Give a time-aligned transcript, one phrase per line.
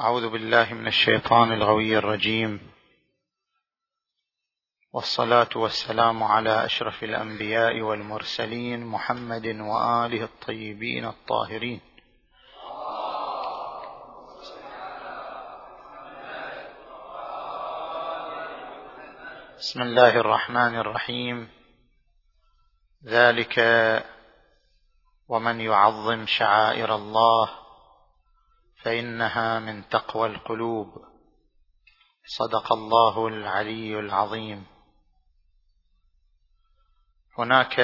[0.00, 2.72] أعوذ بالله من الشيطان الغوي الرجيم.
[4.92, 11.80] والصلاة والسلام على أشرف الأنبياء والمرسلين محمد وآله الطيبين الطاهرين.
[19.58, 21.48] بسم الله الرحمن الرحيم.
[23.04, 23.58] ذلك
[25.28, 27.63] ومن يعظم شعائر الله
[28.84, 31.04] فإنها من تقوى القلوب.
[32.26, 34.66] صدق الله العلي العظيم.
[37.38, 37.80] هناك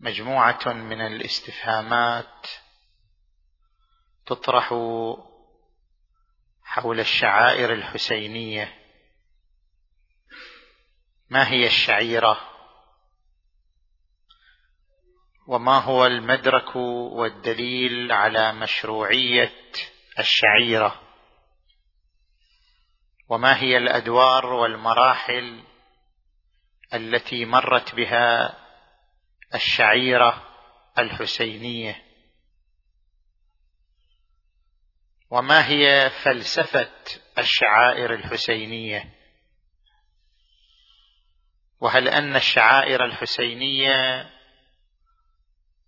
[0.00, 2.46] مجموعة من الاستفهامات
[4.26, 4.74] تطرح
[6.62, 8.74] حول الشعائر الحسينية.
[11.30, 12.53] ما هي الشعيرة؟
[15.46, 19.52] وما هو المدرك والدليل على مشروعية
[20.18, 21.00] الشعيرة؟
[23.28, 25.64] وما هي الأدوار والمراحل
[26.94, 28.58] التي مرت بها
[29.54, 30.42] الشعيرة
[30.98, 32.02] الحسينية؟
[35.30, 36.90] وما هي فلسفة
[37.38, 39.14] الشعائر الحسينية؟
[41.80, 44.30] وهل أن الشعائر الحسينية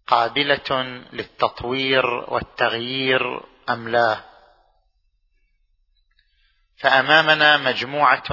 [0.07, 3.41] قابلة للتطوير والتغيير
[3.71, 4.25] أم لا؟
[6.79, 8.33] فأمامنا مجموعة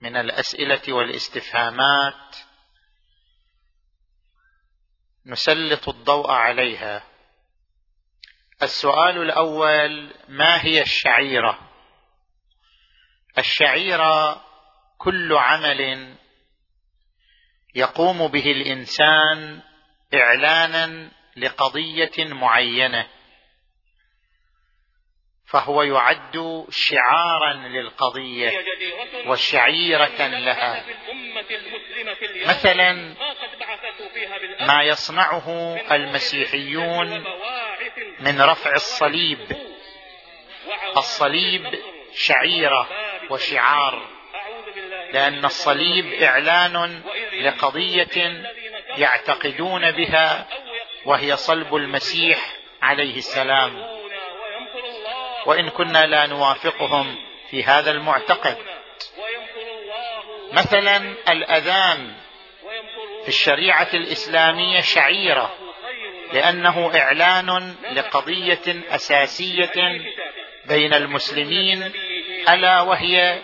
[0.00, 2.36] من الأسئلة والاستفهامات
[5.26, 7.02] نسلط الضوء عليها.
[8.62, 11.70] السؤال الأول ما هي الشعيرة؟
[13.38, 14.44] الشعيرة
[14.98, 16.14] كل عمل
[17.74, 19.62] يقوم به الإنسان
[20.14, 23.06] إعلانا لقضية معينة
[25.46, 28.64] فهو يعد شعارا للقضية
[29.26, 30.84] وشعيرة لها.
[32.46, 33.14] مثلا
[34.60, 37.24] ما يصنعه المسيحيون
[38.20, 39.56] من رفع الصليب.
[40.96, 41.78] الصليب
[42.14, 42.88] شعيرة
[43.30, 44.14] وشعار
[45.12, 47.02] لأن الصليب إعلان
[47.42, 48.44] لقضية
[48.98, 50.46] يعتقدون بها
[51.04, 53.86] وهي صلب المسيح عليه السلام.
[55.46, 57.16] وإن كنا لا نوافقهم
[57.50, 58.56] في هذا المعتقد.
[60.52, 62.14] مثلا الأذان
[63.22, 65.54] في الشريعة الإسلامية شعيرة
[66.32, 70.00] لأنه إعلان لقضية أساسية
[70.66, 71.92] بين المسلمين
[72.48, 73.38] ألا وهي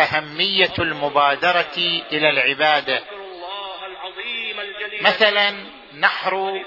[0.00, 1.76] أهمية المبادرة
[2.12, 3.04] إلى العبادة.
[5.00, 5.50] مثلا
[5.94, 6.62] نحر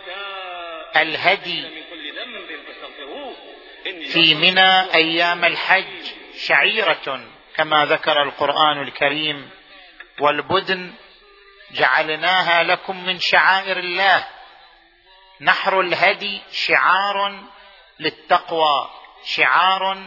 [0.95, 1.83] الهدي
[4.13, 6.05] في منى أيام الحج
[6.37, 9.49] شعيرة كما ذكر القرآن الكريم
[10.19, 10.93] والبدن
[11.71, 14.27] جعلناها لكم من شعائر الله.
[15.41, 17.43] نحر الهدي شعار
[17.99, 18.89] للتقوى
[19.23, 19.97] شعار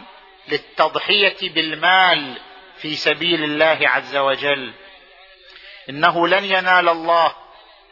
[0.49, 2.41] للتضحية بالمال
[2.77, 4.73] في سبيل الله عز وجل.
[5.89, 7.46] إنه لن ينال الله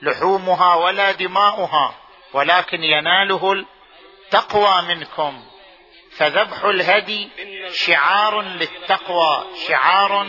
[0.05, 1.95] لحومها ولا دماؤها
[2.33, 5.45] ولكن يناله التقوى منكم.
[6.17, 7.29] فذبح الهدي
[7.73, 10.27] شعار للتقوى شعار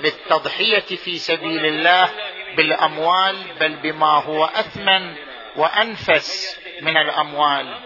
[0.00, 2.10] للتضحية في سبيل الله
[2.56, 5.16] بالأموال بل بما هو أثمن
[5.56, 7.78] وأنفس من الأموال.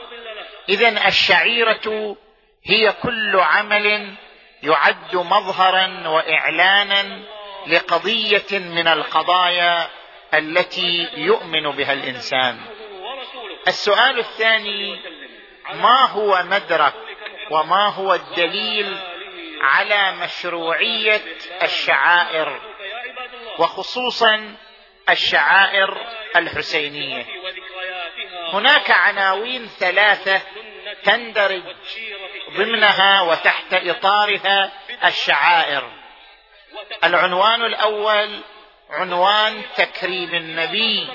[0.68, 2.16] اذا الشعيرة
[2.64, 4.14] هي كل عمل
[4.62, 7.22] يعد مظهرا واعلانا
[7.66, 9.88] لقضية من القضايا
[10.34, 12.60] التي يؤمن بها الإنسان.
[13.68, 15.00] السؤال الثاني
[15.74, 16.94] ما هو مدرك
[17.50, 18.98] وما هو الدليل
[19.60, 21.22] على مشروعية
[21.62, 22.60] الشعائر
[23.58, 24.56] وخصوصا
[25.10, 26.06] الشعائر
[26.36, 27.26] الحسينية؟
[28.52, 30.40] هناك عناوين ثلاثة
[31.04, 31.62] تندرج
[32.50, 34.72] ضمنها وتحت إطارها
[35.04, 35.90] الشعائر.
[37.04, 38.40] العنوان الأول
[38.90, 41.08] عنوان تكريم النبي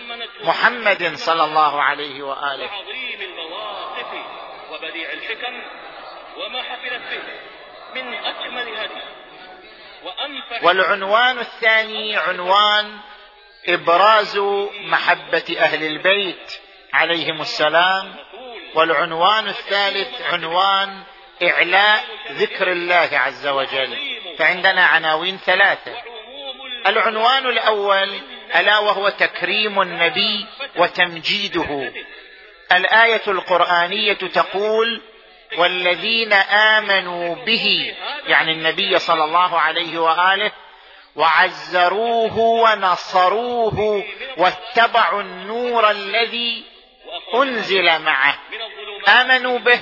[0.43, 2.69] محمد صلى الله عليه وآله.
[2.69, 4.07] عظيم المواقف
[4.71, 5.61] وبديع الحكم
[6.37, 9.01] وما حفلت به من اجمل هدي.
[10.63, 12.99] والعنوان الثاني عنوان
[13.67, 14.37] إبراز
[14.81, 16.59] محبة أهل البيت
[16.93, 18.15] عليهم السلام.
[18.75, 21.03] والعنوان الثالث عنوان
[21.43, 23.97] إعلاء ذكر الله عز وجل.
[24.37, 26.12] فعندنا عناوين ثلاثة.
[26.87, 28.09] العنوان الأول
[28.55, 30.45] ألا وهو تكريم النبي
[30.75, 31.91] وتمجيده.
[32.71, 35.01] الآية القرآنية تقول
[35.57, 37.95] والذين آمنوا به
[38.27, 40.51] يعني النبي صلى الله عليه وآله
[41.15, 44.03] وعزروه ونصروه
[44.37, 46.63] واتبعوا النور الذي
[47.35, 48.37] أنزل معه.
[49.07, 49.79] آمنوا به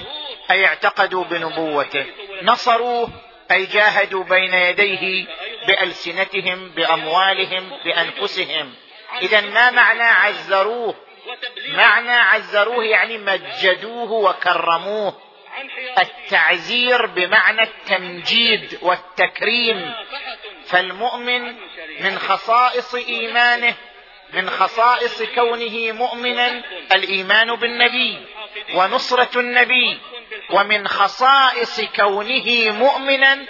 [0.52, 2.06] أي اعتقدوا بنبوته.
[2.44, 3.10] نصروه
[3.52, 5.26] أي جاهدوا بين يديه
[5.68, 8.74] بألسنتهم بأموالهم بأنفسهم.
[9.22, 10.96] إذا ما معنى عزروه؟
[11.68, 15.22] معنى عزروه يعني مجدوه وكرموه.
[16.00, 19.94] التعزير بمعنى التمجيد والتكريم.
[20.66, 21.56] فالمؤمن
[22.00, 23.74] من خصائص إيمانه
[24.34, 26.64] من خصائص كونه مؤمنا
[26.96, 28.26] الإيمان بالنبي
[28.74, 30.00] ونصرة النبي.
[30.52, 33.46] ومن خصائص كونه مؤمنا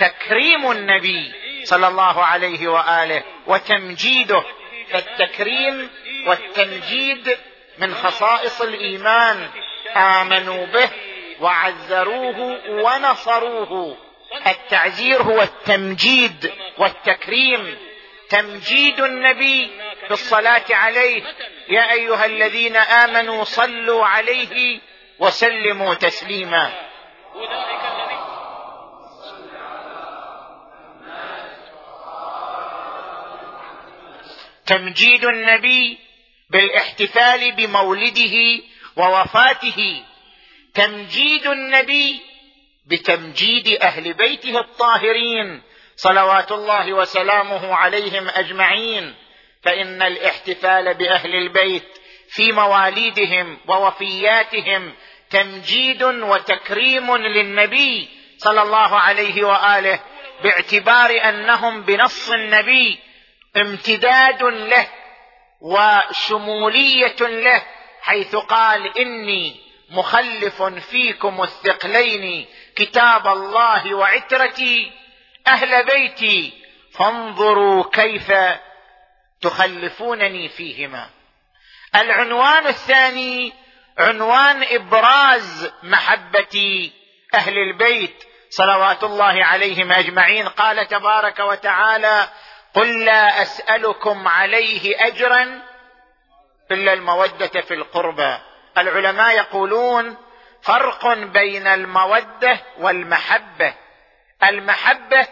[0.00, 1.32] تكريم النبي
[1.64, 4.44] صلى الله عليه وآله وتمجيده
[4.90, 5.90] فالتكريم
[6.26, 7.36] والتمجيد
[7.78, 9.48] من خصائص الإيمان.
[9.96, 10.88] آمنوا به
[11.40, 13.96] وعزروه ونصروه.
[14.46, 17.78] التعزير هو التمجيد والتكريم.
[18.28, 19.70] تمجيد النبي
[20.10, 21.22] بالصلاه عليه.
[21.68, 24.80] يا أيها الذين آمنوا صلوا عليه
[25.22, 26.72] وسلموا تسليما.
[34.66, 35.98] تمجيد النبي
[36.50, 38.62] بالاحتفال بمولده
[38.96, 40.02] ووفاته.
[40.74, 42.20] تمجيد النبي
[42.86, 45.62] بتمجيد أهل بيته الطاهرين
[45.96, 49.14] صلوات الله وسلامه عليهم أجمعين.
[49.62, 51.98] فإن الاحتفال بأهل البيت
[52.28, 54.92] في مواليدهم ووفياتهم
[55.32, 58.08] تمجيد وتكريم للنبي
[58.38, 60.00] صلى الله عليه وآله
[60.42, 62.98] باعتبار أنهم بنص النبي
[63.56, 64.88] امتداد له
[65.60, 67.62] وشمولية له
[68.02, 69.56] حيث قال إني
[69.90, 72.46] مخلف فيكم الثقلين
[72.76, 74.92] كتاب الله وعترتي
[75.46, 76.52] أهل بيتي
[76.92, 78.32] فانظروا كيف
[79.40, 81.10] تخلفونني فيهما.
[81.94, 83.61] العنوان الثاني
[83.98, 86.90] عنوان إبراز محبة
[87.34, 90.48] أهل البيت صلوات الله عليهم أجمعين.
[90.48, 92.28] قال تبارك وتعالى
[92.74, 95.62] قل لا أسألكم عليه أجرا
[96.70, 98.38] إلا المودة في القربى.
[98.78, 100.16] العلماء يقولون
[100.62, 103.74] فرق بين المودة والمحبة.
[104.42, 105.26] المحبة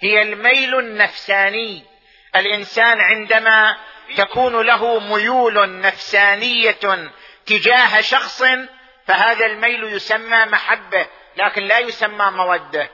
[0.00, 1.84] هي الميل النفساني.
[2.36, 3.76] الإنسان عندما
[4.16, 7.10] تكون له ميول نفسانية
[7.46, 8.42] تجاه شخص
[9.06, 11.06] فهذا الميل يسمى محبة
[11.36, 12.90] لكن لا يسمى مودة.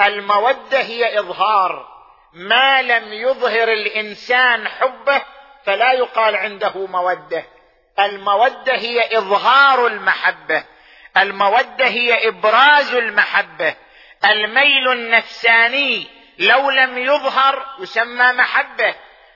[0.00, 1.92] المودة هي إظهار.
[2.32, 5.22] ما لم يظهر الإنسان حبه
[5.64, 7.44] فلا يقال عنده مودة.
[7.98, 10.64] المودة هي إظهار المحبة.
[11.16, 13.74] المودة هي إبراز المحبة.
[14.24, 16.06] الميل النفساني
[16.38, 18.94] لو لم يظهر يسمى محبة.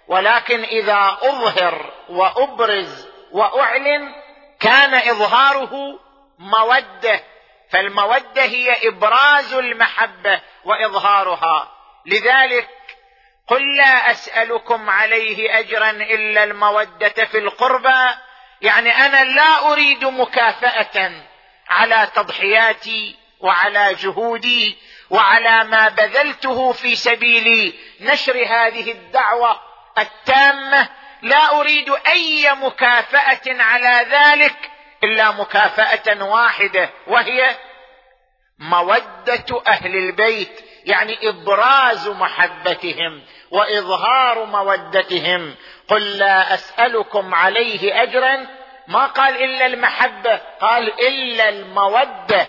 [0.09, 4.26] ولكن إذا أظهر وأبرز وأعلن
[4.61, 6.01] كان إظهاره
[6.39, 7.23] مودة
[7.71, 11.73] فالمودة هي إبراز المحبة وإظهارها.
[12.07, 12.69] لذلك
[13.49, 18.15] قل لا أسألكم عليه اجرا إلا المودة في القربى.
[18.61, 21.13] يعني أنا لا أريد مكافأة
[21.69, 24.79] على تضحياتي وعلى جهودي
[25.11, 29.61] وعلى ما بذلته في سبيل نشر هذه الدعوة
[29.99, 30.89] التامة
[31.23, 34.71] لا أريد أي مكافأة على ذلك
[35.05, 37.57] إلا مكافأة واحدة وهي
[38.59, 45.55] مودة أهل البيت يعني إبراز محبتهم وإظهار مودتهم.
[45.89, 48.47] قل لا أسألكم عليه اجرا.
[48.89, 52.49] ما قال إلا المحبة قال إلا المودة.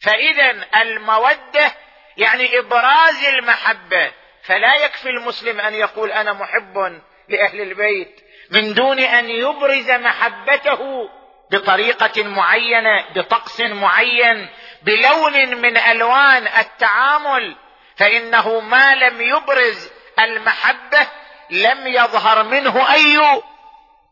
[0.00, 1.72] فإذا المودة
[2.16, 4.12] يعني إبراز المحبة.
[4.42, 8.20] فلا يكفي المسلم أن يقول أنا محب لأهل البيت
[8.50, 11.08] من دون أن يبرز محبته
[11.50, 14.48] بطريقة معينة بطقس معين
[14.82, 17.56] بلون من ألوان التعامل
[17.96, 21.06] فإنه ما لم يبرز المحبة
[21.50, 23.42] لم يظهر منه أي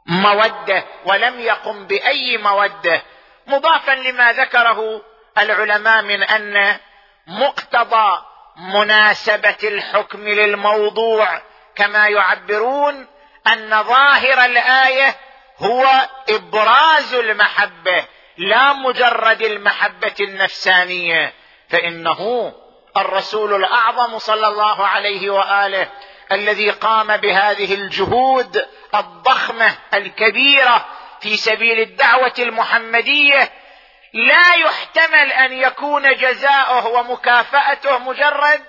[0.07, 3.03] مودة ولم يقم بأي مودة.
[3.47, 5.03] مضافا لما ذكره
[5.39, 6.79] العلماء من أن
[7.27, 8.23] مقتضى
[8.57, 11.41] مناسبة الحكم للموضوع
[11.77, 13.07] كما يعبرون
[13.47, 15.17] أن ظاهر الآية
[15.59, 15.87] هو
[16.29, 18.05] إبراز المحبة
[18.39, 21.33] لا مجرد المحبة النفسانية.
[21.69, 22.53] فإنه
[22.97, 25.89] الرسول الأعظم صلى الله عليه وآله
[26.33, 30.87] الذي قام بهذه الجهود الضخمة الكبيرة
[31.21, 33.53] في سبيل الدعوة المحمدية
[34.13, 38.61] لا يحتمل أن يكون جزاؤه ومكافأته مجرد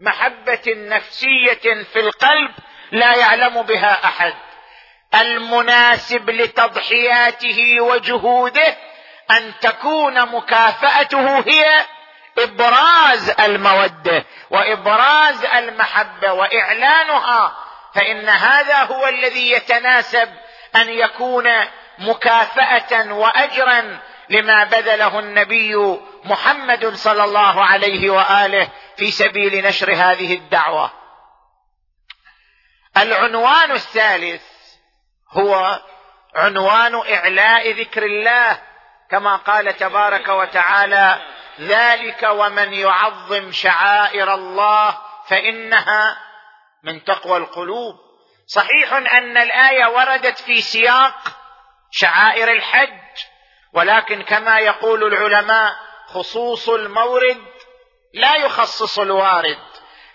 [0.00, 2.50] محبة نفسية في القلب
[2.92, 4.34] لا يعلم بها أحد.
[5.14, 8.76] المناسب لتضحياته وجهوده
[9.30, 11.86] أن تكون مكافأته هي
[12.38, 17.56] إبراز المودة وإبراز المحبة وإعلانها
[17.94, 20.28] فإن هذا هو الذي يتناسب
[20.76, 21.44] أن يكون
[21.98, 23.98] مكافأة واجرا
[24.28, 30.90] لما بذله النبي محمد صلى الله عليه وآله في سبيل نشر هذه الدعوة.
[32.96, 34.42] العنوان الثالث
[35.30, 35.80] هو
[36.34, 38.58] عنوان إعلاء ذكر الله.
[39.10, 41.22] كما قال تبارك وتعالى
[41.60, 46.16] ذلك ومن يعظم شعائر الله فإنها
[46.82, 47.94] من تقوى القلوب
[48.46, 51.14] صحيح أن الآية وردت في سياق
[51.90, 53.00] شعائر الحج
[53.72, 55.76] ولكن كما يقول العلماء
[56.06, 57.44] خصوص المورد
[58.12, 59.58] لا يخصص الوارد.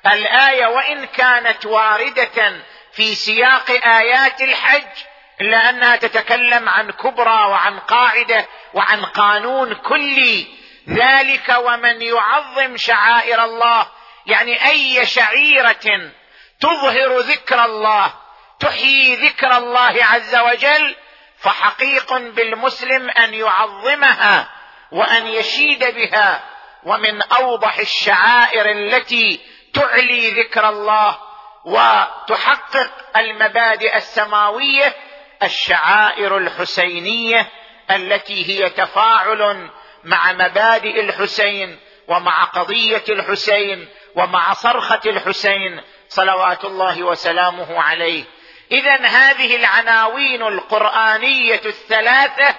[0.06, 2.62] الآية وإن كانت واردة
[2.94, 5.04] في سياق آيات الحج
[5.42, 10.48] الا انها تتكلم عن كبرى وعن قاعدة وعن قانون كلي.
[10.90, 13.88] ذلك ومن يعظم شعائر الله
[14.26, 16.12] يعني أي شعيرة
[16.60, 18.14] تظهر ذكر الله
[18.60, 20.96] تحيي ذكر الله عز وجل
[21.38, 24.61] فحقيق بالمسلم أن يعظمها.
[24.92, 26.44] وأن يشيد بها
[26.84, 29.40] ومن أوضح الشعائر التي
[29.74, 31.18] تعلي ذكر الله
[31.66, 34.96] وتحقق المبادئ السماوية
[35.44, 37.50] الشعائر الحسينية
[37.92, 39.70] التي هي تفاعل
[40.04, 48.24] مع مبادئ الحسين ومع قضية الحسين ومع صرخة الحسين صلوات الله وسلامه عليه.
[48.72, 52.56] اذا هذه العناوين القرآنية الثلاثة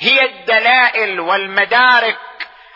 [0.00, 2.18] هي الدلائل والمدارك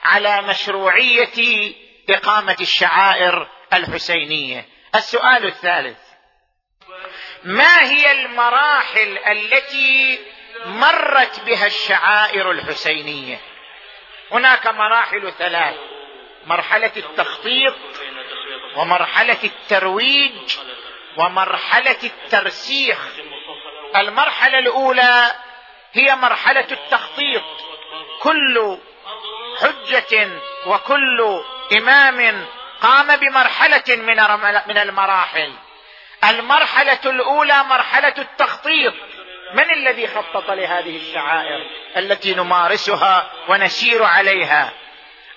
[0.04, 1.72] على مشروعية
[2.10, 4.66] إقامة الشعائر الحسينية.
[4.94, 5.98] السؤال الثالث
[7.44, 10.18] ما هي المراحل التي
[10.66, 13.40] مرت بها الشعائر الحسينية؟
[14.32, 15.74] هناك مراحل ثلاث
[16.46, 17.74] مرحلة التخطيط
[18.76, 20.56] ومرحلة الترويج
[21.16, 22.98] ومرحلة الترسيخ.
[23.96, 25.34] المرحلة الأولى
[25.92, 27.42] هي مرحلة التخطيط.
[28.20, 28.78] كل
[29.61, 30.28] حجة
[30.66, 31.42] وكل
[31.78, 32.47] إمام
[32.82, 34.16] قام بمرحلة من
[34.66, 35.52] من المراحل.
[36.25, 38.94] المرحلة الأولى مرحلة التخطيط.
[39.54, 41.66] من الذي خطط لهذه الشعائر
[41.97, 44.73] التي نمارسها ونسير عليها؟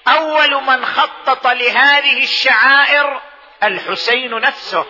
[0.07, 3.21] أول من خطط لهذه الشعائر
[3.63, 4.85] الحسين نفسه.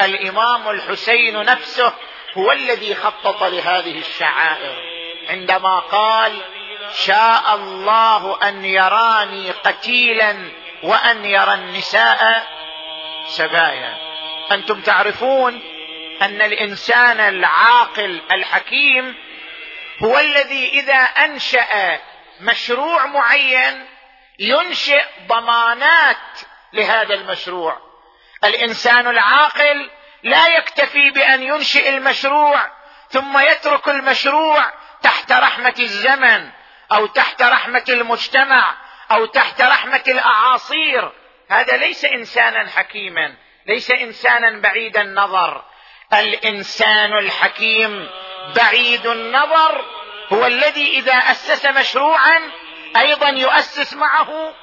[0.00, 1.92] الإمام الحسين نفسه
[2.36, 4.89] هو الذي خطط لهذه الشعائر.
[5.30, 6.42] عندما قال
[6.94, 10.50] شاء الله أن يراني قتيلا
[10.82, 12.46] وأن يرى النساء
[13.26, 13.96] سبايا.
[14.52, 15.62] أنتم تعرفون
[16.22, 19.16] أن الإنسان العاقل الحكيم
[20.02, 22.00] هو الذي إذا أنشأ
[22.40, 23.86] مشروع معين
[24.38, 26.40] ينشئ ضمانات
[26.72, 27.76] لهذا المشروع.
[28.44, 29.90] الإنسان العاقل
[30.22, 32.70] لا يكتفي بأن ينشئ المشروع
[33.10, 34.79] ثم يترك المشروع
[35.30, 36.48] تحت رحمة الزمن
[36.92, 38.74] أو تحت رحمة المجتمع
[39.10, 41.12] أو تحت رحمة الأعاصير.
[41.50, 43.34] هذا ليس إنسانا حكيما
[43.66, 45.64] ليس إنسانا بعيد النظر.
[46.12, 48.10] الإنسان الحكيم
[48.56, 49.84] بعيد النظر
[50.32, 52.40] هو الذي إذا أسس مشروعا
[52.96, 54.54] أيضا يؤسس معه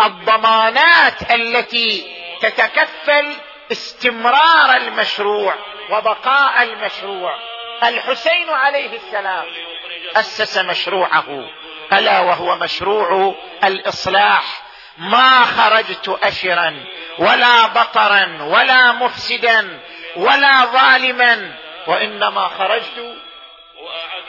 [0.00, 3.36] الضمانات التي تتكفل
[3.72, 5.54] استمرار المشروع
[5.90, 7.38] وبقاء المشروع.
[7.82, 9.75] الحسين عليه السلام.
[10.16, 11.50] أسس مشروعه.
[11.92, 14.62] ألا وهو مشروع الإصلاح.
[14.98, 16.84] ما خرجت اشرا
[17.18, 19.80] ولا بطرا ولا مفسدا
[20.16, 21.54] ولا ظالما.
[21.86, 23.16] وإنما خرجت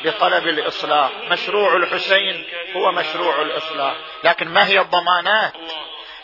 [0.04, 1.10] لطلب الإصلاح.
[1.30, 2.46] مشروع الحسين
[2.76, 3.94] هو مشروع الإصلاح.
[4.24, 5.54] لكن ما هي الضمانات؟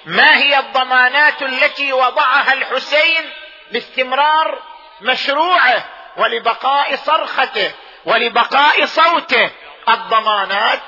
[0.05, 3.29] ما هي الضمانات التي وضعها الحسين
[3.71, 4.61] باستمرار
[5.01, 5.85] مشروعه
[6.17, 7.71] ولبقاء صرخته؟
[8.05, 9.51] ولبقاء صوته.
[9.89, 10.81] الضمانات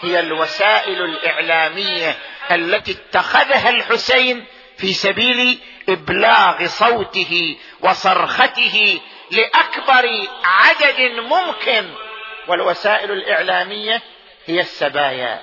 [0.00, 2.16] هي الوسائل الإعلامية
[2.50, 4.44] التي اتخذها الحسين
[4.78, 11.94] في سبيل إبلاغ صوته وصرخته لأكبر عدد ممكن.
[12.48, 14.02] والوسائل الإعلامية
[14.46, 15.40] هي السبايا.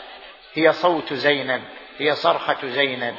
[0.54, 1.64] هي صوت زينب.
[1.98, 3.16] هي صرخة زينب.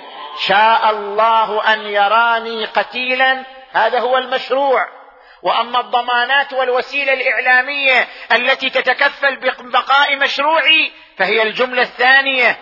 [0.46, 3.44] شاء الله أن يراني قتيلا.
[3.72, 4.95] هذا هو المشروع.
[5.46, 12.58] وأما الضمانات والوسيلة الإعلامية التي تتكفل ببقاء مشروعي فهي الجملة الثانية.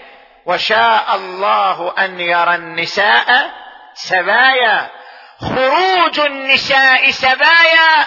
[0.47, 3.51] وشاء الله أن يرى النساء
[3.95, 4.91] سبايا.
[5.41, 8.07] خروج النساء سبايا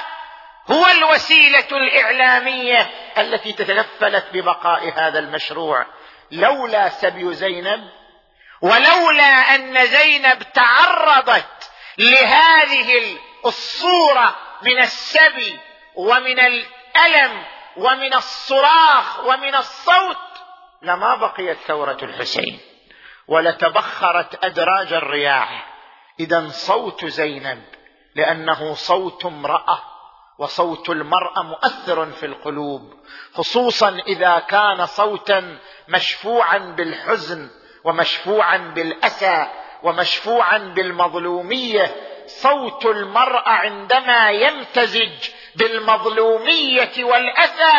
[0.71, 5.85] هو الوسيلة الإعلامية التي تتكفلت ببقاء هذا المشروع.
[6.31, 7.89] لولا سبي زينب
[8.61, 15.59] ولولا أن زينب تعرضت لهذه الصورة من السبي
[15.95, 17.43] ومن الألم
[17.77, 20.17] ومن الصراخ ومن الصوت
[20.81, 22.59] لما بقيت ثورة الحسين
[23.27, 25.73] ولتبخرت أدراج الرياح
[26.19, 27.63] إذا صوت زينب
[28.15, 29.81] لأنه صوت امرأة
[30.39, 32.93] وصوت المرأة مؤثر في القلوب
[33.33, 37.49] خصوصا إذا كان صوتا مشفوعا بالحزن
[37.83, 39.47] ومشفوعا بالأسى
[39.83, 41.95] ومشفوعا بالمظلومية
[42.27, 45.11] صوت المرأة عندما يمتزج
[45.55, 47.73] بالمظلومية والاسى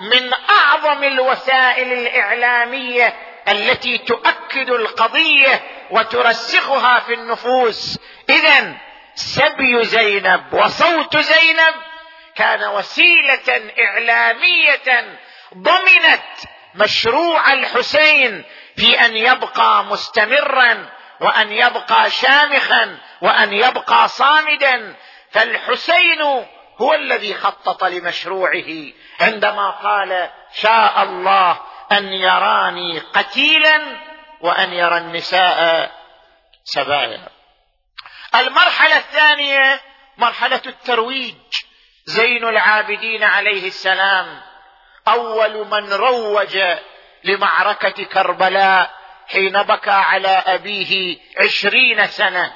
[0.00, 3.14] من أعظم الوسائل الإعلامية
[3.48, 7.98] التي تؤكد القضية وترسخها في النفوس.
[8.28, 8.76] اذا
[9.14, 11.74] سبي زينب وصوت زينب
[12.36, 15.18] كان وسيلة إعلامية
[15.54, 16.22] ضمنت
[16.74, 18.44] مشروع الحسين
[18.76, 20.88] في أن يبقى مستمرا
[21.20, 24.96] وأن يبقى شامخا وأن يبقى صامدا.
[25.30, 26.22] فالحسين
[26.80, 31.60] هو الذي خطط لمشروعه عندما قال شاء الله
[31.92, 33.80] أن يراني قتيلا
[34.40, 35.90] وأن يرى النساء
[36.64, 37.28] سبايا.
[38.34, 39.80] المرحلة الثانية
[40.18, 41.34] مرحلة الترويج.
[42.06, 44.42] زين العابدين عليه السلام
[45.08, 46.58] أول من روج
[47.24, 48.90] لمعركة كربلاء
[49.28, 52.52] حين بكى على أبيه عشرين سنة.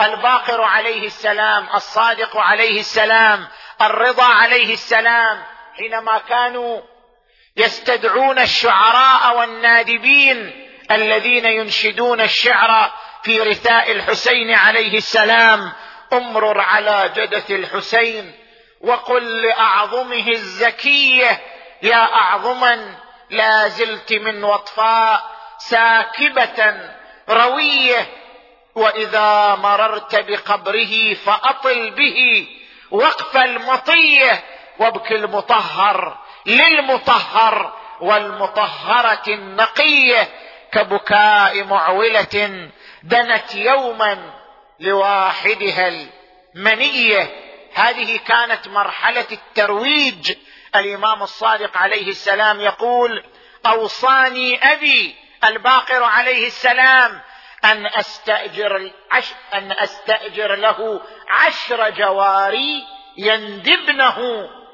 [0.00, 3.48] الباقر عليه السلام الصادق عليه السلام
[3.80, 5.42] الرضا عليه السلام
[5.76, 6.80] حينما كانوا
[7.56, 15.72] يستدعون الشعراء والنادبين الذين ينشدون الشعر في رثاء الحسين عليه السلام
[16.12, 18.34] امرر على جدة الحسين
[18.80, 21.40] وقل لأعظمه الزكية
[21.82, 22.94] يا اعظما
[23.30, 26.80] لا زلت من وطفاء ساكبة
[27.28, 28.06] روية
[28.74, 32.46] وإذا مررت بقبره فأطل به
[32.90, 34.44] وقف المطية
[34.78, 40.28] وابك المطهر للمطهر والمطهرة النقية
[40.72, 42.68] كبكاء معولة
[43.02, 44.32] دنت يوما
[44.80, 45.92] لواحدها
[46.54, 47.30] المنية.
[47.74, 50.32] هذه كانت مرحلة الترويج.
[50.76, 53.24] الإمام الصادق عليه السلام يقول
[53.66, 57.20] أوصاني أبي الباقر عليه السلام
[57.64, 61.00] أن أستأجر عش أن أستأجر له
[61.30, 62.82] عشر جواري
[63.16, 64.16] يندبنه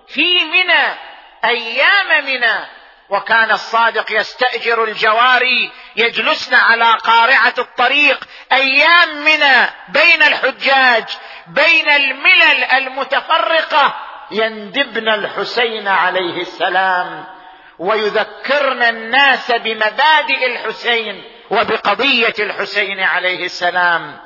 [0.08, 0.98] في منى
[1.44, 2.66] أيام منى.
[3.08, 11.04] وكان الصادق يستأجر الجواري يجلسن على قارعة الطريق أيام منى بين الحجاج
[11.46, 13.94] بين الملل المتفرقة
[14.30, 17.35] يندبن الحسين عليه السلام.
[17.78, 24.20] ويذكرن الناس بمبادئ الحسين وبقضية الحسين عليه السلام.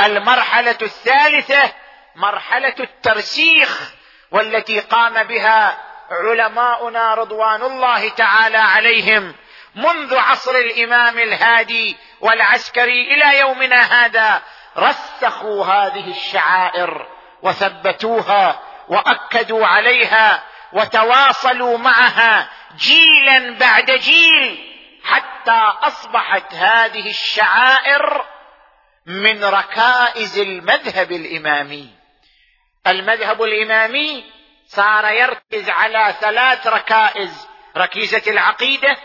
[0.00, 1.72] المرحلة الثالثة
[2.16, 3.92] مرحلة الترسيخ
[4.30, 5.78] والتي قام بها
[6.10, 9.34] علماؤنا رضوان الله تعالى عليهم
[9.74, 14.42] منذ عصر الإمام الهادي والعسكري إلى يومنا هذا.
[14.78, 17.06] رسخوا هذه الشعائر
[17.42, 24.72] وثبتوها وأكدوا عليها وتواصلوا معها جيلا بعد جيل
[25.04, 28.24] حتى أصبحت هذه الشعائر
[29.06, 31.90] من ركائز المذهب الإمامي.
[32.86, 34.24] المذهب الإمامي
[34.66, 37.48] صار يركز على ثلاث ركائز.
[37.76, 38.96] ركيزة العقيدة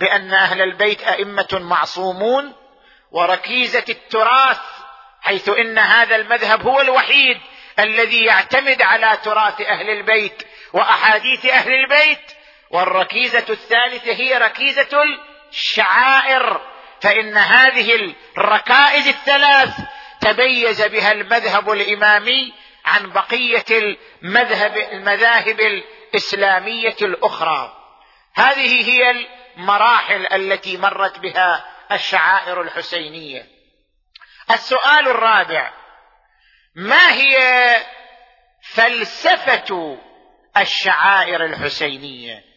[0.00, 2.54] بأن أهل البيت أئمة معصومون
[3.10, 4.60] وركيزة التراث
[5.20, 7.40] حيث إن هذا المذهب هو الوحيد
[7.78, 10.42] الذي يعتمد على تراث أهل البيت
[10.72, 12.32] وأحاديث أهل البيت
[12.70, 15.02] والركيزة الثالثة هي ركيزة
[15.50, 16.60] الشعائر.
[17.00, 19.74] فإن هذه الركائز الثلاث
[20.20, 22.52] تميز بها المذهب الإمامي
[22.84, 23.64] عن بقية
[24.22, 27.76] المذهب المذاهب الإسلامية الأخرى.
[28.34, 33.46] هذه هي المراحل التي مرت بها الشعائر الحسينية.
[34.50, 35.72] السؤال الرابع
[36.74, 37.36] ما هي
[38.62, 39.98] فلسفة
[40.56, 42.49] الشعائر الحسينية؟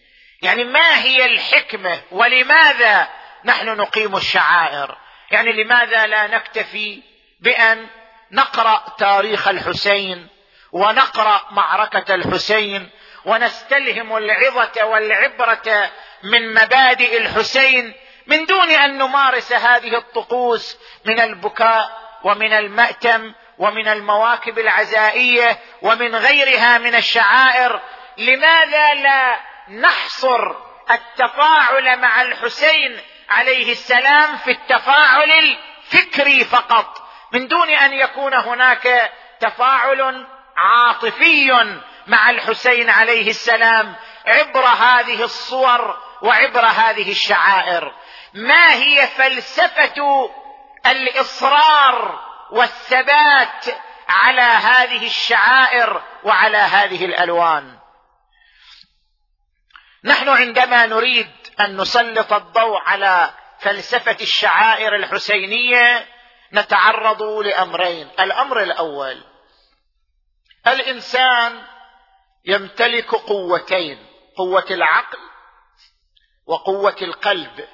[0.44, 3.08] يعني ما هي الحكمة ولماذا
[3.46, 4.98] نحن نقيم الشعائر؟
[5.32, 7.02] يعني لماذا لا نكتفي
[7.40, 7.88] بأن
[8.32, 10.28] نقرأ تاريخ الحسين
[10.72, 12.90] ونقرأ معركة الحسين
[13.26, 15.92] ونستلهم العظة والعبرة
[16.24, 17.94] من مبادئ الحسين
[18.28, 26.78] من دون أن نمارس هذه الطقوس من البكاء ومن المأتم ومن المواكب العزائية ومن غيرها
[26.78, 27.82] من الشعائر؟
[28.18, 30.56] لماذا لا نحصر
[30.92, 33.00] التفاعل مع الحسين
[33.30, 41.76] عليه السلام في التفاعل الفكري فقط من دون أن يكون هناك تفاعل عاطفي
[42.08, 43.96] مع الحسين عليه السلام
[44.26, 47.94] عبر هذه الصور وعبر هذه الشعائر.
[48.34, 50.30] ما هي فلسفة
[50.86, 52.20] الإصرار
[52.52, 53.66] والثبات
[54.10, 57.83] على هذه الشعائر وعلى هذه الألوان؟
[60.06, 66.06] نحن عندما نريد أن نسلط الضوء على فلسفة الشعائر الحسينية
[66.54, 68.10] نتعرض لأمرين.
[68.20, 69.24] الأمر الأول
[70.68, 71.62] الإنسان
[72.46, 75.20] يمتلك قوتين قوة العقل
[76.46, 77.68] وقوة القلب.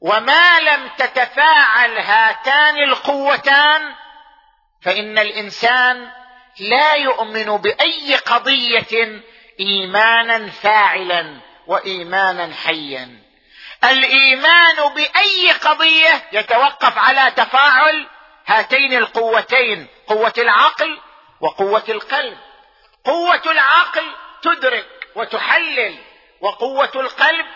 [0.00, 3.94] وما لم تتفاعل هاتان القوتان
[4.82, 6.10] فإن الإنسان
[6.60, 9.22] لا يؤمن بأي قضية
[9.60, 13.22] إيمانا فاعلا وإيمانا حيا.
[13.84, 18.06] الإيمان بأي قضية يتوقف على تفاعل
[18.46, 20.98] هاتين القوتين قوة العقل
[21.40, 22.38] وقوة القلب.
[23.04, 25.98] قوة العقل تدرك وتحلل
[26.40, 27.46] وقوة القلب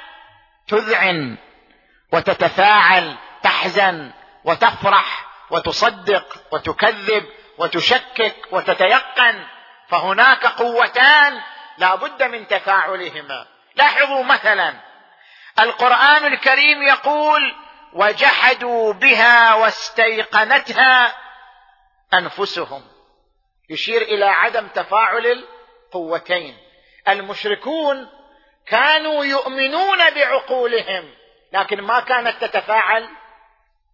[0.68, 1.36] تذعن
[2.12, 4.12] وتتفاعل تحزن
[4.44, 7.24] وتفرح وتصدق وتكذب
[7.58, 9.46] وتشكك وتتيقن.
[9.88, 11.40] فهناك قوتان
[11.78, 13.46] لا بد من تفاعلهما.
[13.74, 14.74] لاحظوا مثلا
[15.58, 17.54] القرآن الكريم يقول
[17.92, 21.16] وجحدوا بها واستيقنتها
[22.14, 22.82] أنفسهم.
[23.70, 26.56] يشير إلى عدم تفاعل القوتين.
[27.08, 28.08] المشركون
[28.66, 31.14] كانوا يؤمنون بعقولهم
[31.52, 33.08] لكن ما كانت تتفاعل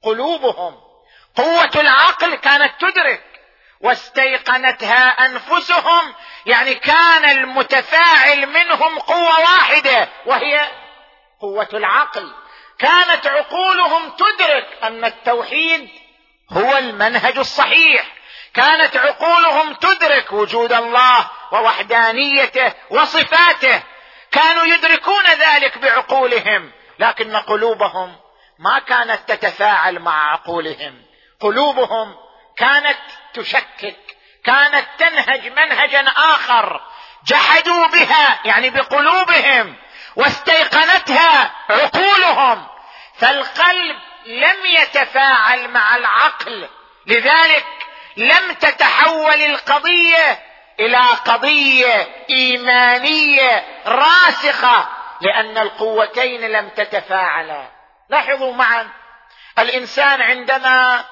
[0.03, 0.81] قلوبهم.
[1.37, 3.32] قوة العقل كانت تدرك
[3.83, 6.15] واستيقنتها أنفسهم
[6.47, 10.71] يعني كان المتفاعل منهم قوة واحدة وهي
[11.41, 12.33] قوة العقل.
[12.79, 15.89] كانت عقولهم تدرك أن التوحيد
[16.51, 18.07] هو المنهج الصحيح.
[18.55, 23.83] كانت عقولهم تدرك وجود الله ووحدانيته وصفاته.
[24.31, 28.17] كانوا يدركون ذلك بعقولهم لكن قلوبهم
[28.59, 31.03] ما كانت تتفاعل مع عقولهم.
[31.41, 32.22] قلوبهم
[32.57, 32.99] كانت
[33.35, 33.97] تشكك
[34.45, 36.81] كانت تنهج منهجا آخر.
[37.27, 39.77] جحدوا بها يعني بقلوبهم
[40.17, 42.67] واستيقنتها عقولهم.
[43.19, 46.69] فالقلب لم يتفاعل مع العقل
[47.07, 47.67] لذلك
[48.17, 50.43] لم تتحول القضية
[50.81, 54.89] إلى قضية إيمانية راسخة
[55.21, 57.69] لأن القوتين لم تتفاعلا.
[58.09, 58.89] لاحظوا معا
[59.59, 61.05] الإنسان عندما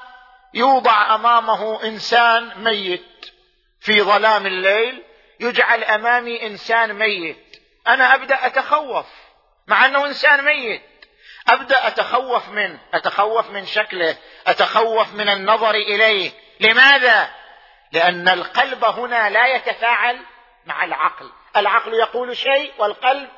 [0.54, 3.32] يوضع أمامه إنسان ميت
[3.80, 5.02] في ظلام الليل
[5.40, 7.56] يجعل أمامي إنسان ميت.
[7.88, 9.06] أنا أبدأ أتخوف
[9.66, 10.82] مع أنه إنسان ميت.
[11.48, 16.30] أبدأ أتخوف منه أتخوف من شكله أتخوف من النظر إليه.
[16.60, 17.30] لماذا؟
[17.92, 20.20] لأن القلب هنا لا يتفاعل
[20.66, 21.30] مع العقل.
[21.56, 23.28] العقل يقول شيء والقلب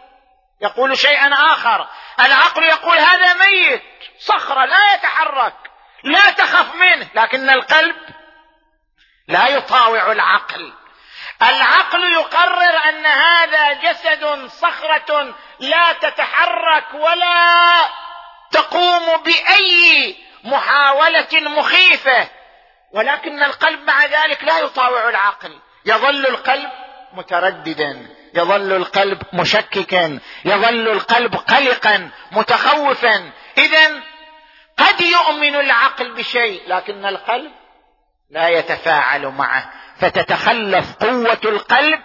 [0.60, 1.88] يقول شيئا آخر.
[2.20, 3.82] العقل يقول هذا ميت
[4.18, 5.61] صخرة لا يتحرك.
[6.04, 7.08] لا تخف منه.
[7.14, 7.96] لكن القلب
[9.28, 10.72] لا يطاوع العقل.
[11.42, 17.88] العقل يقرر أن هذا جسد صخرة لا تتحرك ولا
[18.50, 22.28] تقوم بأي محاولة مخيفة.
[22.92, 25.58] ولكن القلب مع ذلك لا يطاوع العقل.
[25.86, 26.70] يظل القلب
[27.12, 33.30] مترددا يظل القلب مشككا يظل القلب قلقا متخوفا.
[33.58, 34.02] اذا
[34.82, 37.52] قد يؤمن العقل بشيء لكن القلب
[38.30, 39.70] لا يتفاعل معه.
[40.00, 42.00] فتتخلف قوة القلب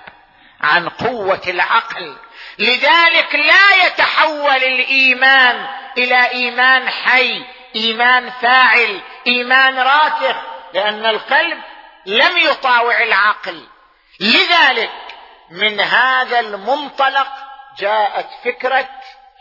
[0.62, 2.18] عن قوة العقل.
[2.60, 10.36] لذلك لا يتحول الإيمان إلى إيمان حي إيمان فاعل إيمان راسخ
[10.74, 11.62] لأن القلب
[12.06, 13.68] لم يطاوع العقل.
[14.20, 14.92] لذلك
[15.52, 17.28] من هذا المنطلق
[17.80, 18.90] جاءت فكرة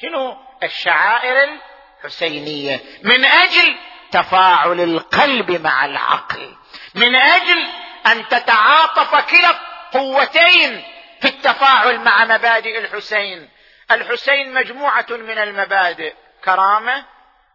[0.02, 1.58] شنو؟ الشعائر
[2.06, 2.80] الحسينية.
[3.02, 3.76] من أجل
[4.12, 6.56] تفاعل القلب مع العقل.
[6.94, 7.66] من أجل
[8.06, 10.84] أن تتعاطف كلا القوتين
[11.20, 13.50] في التفاعل مع مبادئ الحسين.
[13.90, 16.14] الحسين مجموعة من المبادئ
[16.44, 17.06] كرامة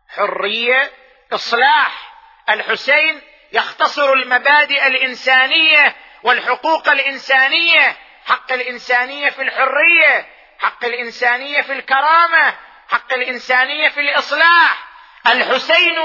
[0.10, 0.92] حرية
[1.34, 2.14] إصلاح.
[2.50, 3.22] الحسين
[3.54, 7.98] يختصر المبادئ الإنسانية والحقوق الإنسانية.
[8.26, 10.28] حق الإنسانية في الحرية
[10.60, 12.56] حق الإنسانية في الكرامة.
[12.92, 14.92] حق الإنسانية في الإصلاح.
[15.28, 15.96] الحسين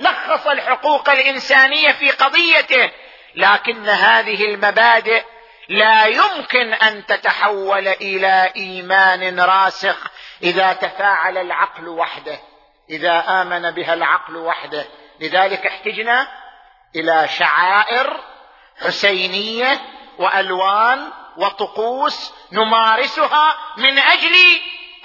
[0.00, 2.90] لخص الحقوق الإنسانية في قضيته
[3.34, 5.24] لكن هذه المبادئ
[5.68, 9.96] لا يمكن أن تتحول إلى إيمان راسخ
[10.42, 12.38] إذا تفاعل العقل وحده
[12.90, 14.84] إذا آمن بها العقل وحده.
[15.20, 16.28] لذلك احتجنا
[16.96, 18.20] إلى شعائر
[18.80, 19.80] حسينية
[20.18, 24.34] وألوان وطقوس نمارسها من أجل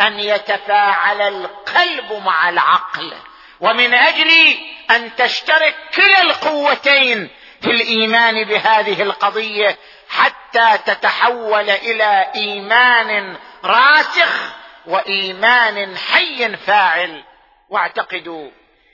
[0.02, 3.14] أن يتفاعل القلب مع العقل
[3.60, 4.58] ومن أجل
[4.92, 7.30] أن تشترك كلا القوتين
[7.62, 9.78] في الإيمان بهذه القضية
[10.10, 14.54] حتى تتحول إلى إيمان راسخ
[14.86, 17.24] وإيمان حي فاعل.
[17.70, 18.50] واعتقدوا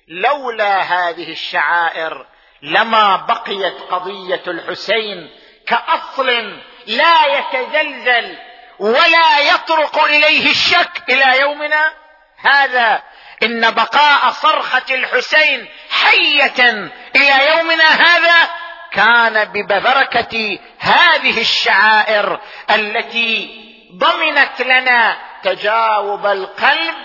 [0.08, 2.26] لولا هذه الشعائر
[2.62, 5.30] لما بقيت قضية الحسين
[5.68, 8.38] كأصل لا يتزلزل
[8.84, 11.94] ولا يطرق إليه الشك إلى يومنا.
[12.38, 13.04] هذا
[13.44, 18.50] إن بقاء صرخة الحسين حية إلى يومنا هذا
[18.92, 22.40] كان ببركة هذه الشعائر
[22.72, 23.64] التي
[23.98, 26.96] ضمنت لنا تجاوب القلب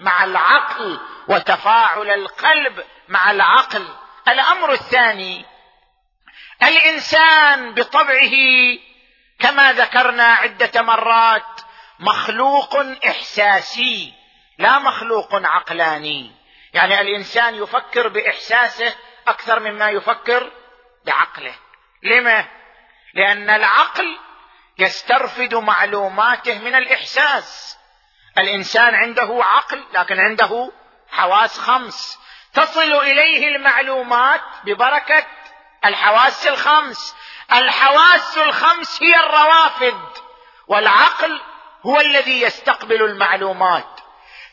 [0.00, 3.88] مع العقل وتفاعل القلب مع العقل.
[4.28, 5.44] الأمر الثاني
[6.62, 8.32] الإنسان بطبعه
[9.38, 11.60] كما ذكرنا عدة مرات
[11.98, 14.14] مخلوق إحساسي
[14.58, 16.32] لا مخلوق عقلاني.
[16.74, 18.94] يعني الإنسان يفكر بإحساسه
[19.28, 20.52] أكثر مما يفكر
[21.06, 21.54] بعقله.
[22.02, 22.44] لما؟
[23.14, 24.18] لأن العقل
[24.78, 27.78] يسترفد معلوماته من الإحساس.
[28.38, 30.72] الإنسان عنده عقل لكن عنده
[31.10, 32.18] حواس خمس.
[32.54, 35.26] تصل إليه المعلومات ببركة
[35.84, 37.14] الحواس الخمس.
[37.52, 40.00] الحواس الخمس هي الروافد
[40.68, 41.40] والعقل
[41.86, 44.00] هو الذي يستقبل المعلومات.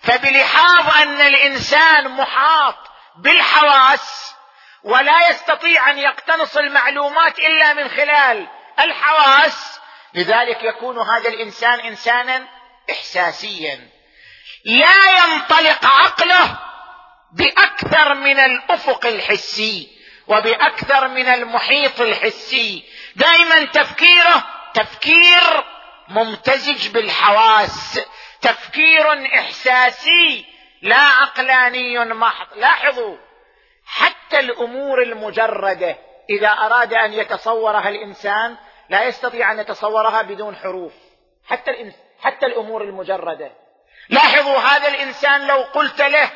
[0.01, 2.75] فبلحاظ أن الإنسان محاط
[3.15, 4.35] بالحواس
[4.83, 8.47] ولا يستطيع أن يقتنص المعلومات إلا من خلال
[8.79, 9.79] الحواس
[10.13, 12.47] لذلك يكون هذا الإنسان إنسانا
[12.91, 13.89] إحساسيا.
[14.65, 16.59] لا ينطلق عقله
[17.33, 19.98] بأكثر من الأفق الحسي.
[20.29, 22.83] وبأكثر من المحيط الحسي.
[23.15, 25.63] دائما تفكيره تفكير
[26.07, 27.99] ممتزج بالحواس
[28.41, 30.45] تفكير إحساسي
[30.81, 32.47] لا عقلاني محض.
[32.57, 33.17] لاحظوا
[33.85, 35.97] حتى الأمور المجردة
[36.29, 38.57] إذا أراد أن يتصورها الإنسان
[38.89, 40.93] لا يستطيع أن يتصورها بدون حروف.
[41.47, 41.93] حتى.
[42.21, 43.51] حتى الأمور المجردة.
[44.09, 46.31] لاحظوا هذا الإنسان لو قلت له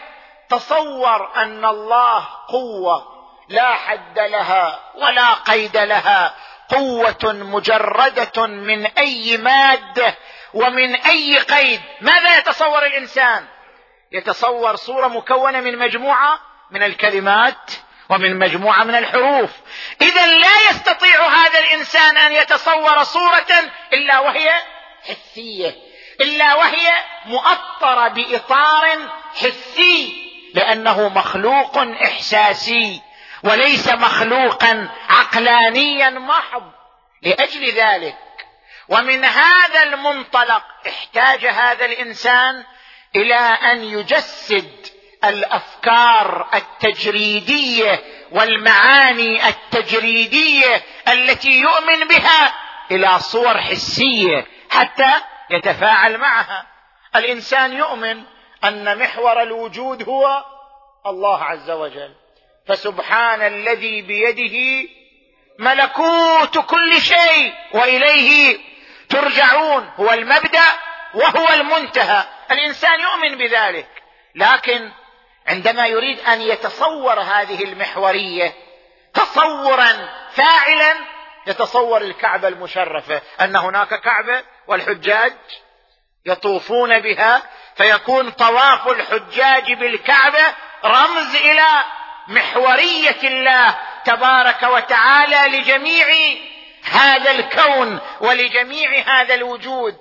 [0.49, 3.12] تصور أن الله قوة
[3.49, 6.35] لا حد لها ولا قيد لها.
[6.69, 10.15] قوة مجردة من أي مادة
[10.53, 11.81] ومن أي قيد.
[12.01, 13.45] ماذا يتصور الإنسان؟
[14.11, 16.39] يتصور صورة مكونة من مجموعة
[16.71, 17.71] من الكلمات
[18.09, 19.49] ومن مجموعة من الحروف.
[20.01, 24.51] اذا لا يستطيع هذا الإنسان أن يتصور صورة إلا وهي
[25.03, 25.75] حسية
[26.21, 33.01] إلا وهي مؤطرة بإطار حسي لأنه مخلوق إحساسي.
[33.43, 36.71] وليس مخلوقا عقلانيا محض
[37.21, 38.17] لأجل ذلك.
[38.89, 42.63] ومن هذا المنطلق احتاج هذا الإنسان
[43.15, 44.87] إلى أن يجسد
[45.23, 52.53] الأفكار التجريدية والمعاني التجريدية التي يؤمن بها
[52.91, 55.11] إلى صور حسية حتى
[55.49, 56.67] يتفاعل معها.
[57.15, 58.23] الإنسان يؤمن
[58.63, 60.43] أن محور الوجود هو
[61.05, 62.15] الله عز وجل.
[62.67, 64.89] فسبحان الذي بيده
[65.59, 68.59] ملكوت كل شيء وإليه
[69.09, 70.65] ترجعون هو المبدأ
[71.13, 72.23] وهو المنتهى.
[72.51, 73.87] الإنسان يؤمن بذلك
[74.35, 74.91] لكن
[75.47, 78.53] عندما يريد أن يتصور هذه المحورية
[79.13, 80.95] تصورا فاعلا
[81.47, 83.21] يتصور الكعبة المشرفة.
[83.41, 85.33] أن هناك كعبة والحجاج
[86.25, 87.43] يطوفون بها
[87.75, 91.83] فيكون طواف الحجاج بالكعبة رمز إلى
[92.27, 96.07] محورية الله تبارك وتعالى لجميع
[96.83, 99.95] هذا الكون ولجميع هذا الوجود.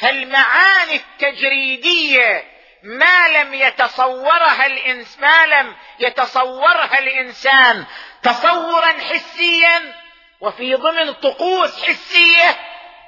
[0.00, 2.44] فالمعاني التجريدية
[2.82, 7.84] ما لم يتصورها الانس ما لم يتصورها الإنسان
[8.22, 9.94] تصورا حسيا
[10.40, 12.56] وفي ضمن طقوس حسية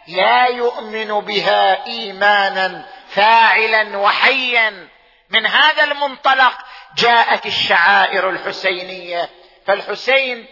[0.09, 4.89] لا يؤمن بها ايمانا فاعلا وحيا.
[5.31, 6.59] من هذا المنطلق
[6.97, 9.31] جاءت الشعائر الحسينية.
[9.67, 10.47] فالحسين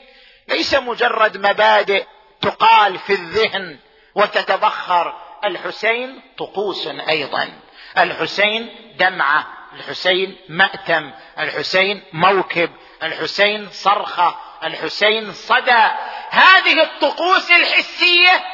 [0.49, 2.07] ليس مجرد مبادئ
[2.41, 3.79] تقال في الذهن
[4.15, 5.15] وتتبخر.
[5.45, 7.53] الحسين طقوس أيضا.
[7.99, 9.47] الحسين دمعة.
[9.73, 11.11] الحسين مأتم.
[11.39, 12.71] الحسين موكب.
[13.03, 14.41] الحسين صرخة.
[14.65, 15.89] الحسين صدى.
[16.31, 18.45] هذه الطقوس الحسية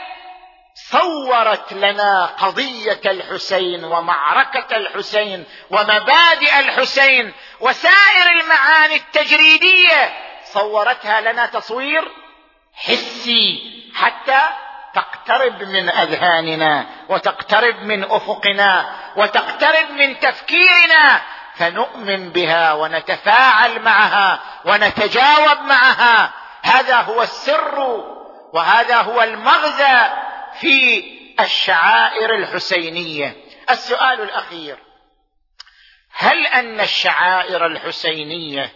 [0.90, 12.12] صورت لنا قضية الحسين ومعركة الحسين ومبادئ الحسين وسائر المعاني التجريدية صورتها لنا تصوير
[12.74, 13.60] حسي
[13.94, 14.40] حتى
[14.94, 21.20] تقترب من أذهاننا وتقترب من أفقنا وتقترب من تفكيرنا
[21.54, 26.32] فنؤمن بها ونتفاعل معها ونتجاوب معها.
[26.62, 28.04] هذا هو السر
[28.52, 30.10] وهذا هو المغزى
[30.60, 31.04] في
[31.40, 33.36] الشعائر الحسينية.
[33.70, 34.78] السؤال الأخير.
[36.20, 38.72] هل أن الشعائر الحسينية